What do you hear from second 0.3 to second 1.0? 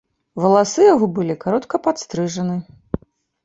Валасы